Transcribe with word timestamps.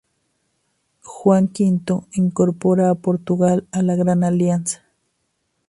Juan 1.03 1.51
V 1.53 2.05
incorpora 2.13 2.89
a 2.89 2.95
Portugal 2.95 3.67
a 3.71 3.83
la 3.83 3.95
Gran 3.95 4.23
Alianza. 4.23 4.83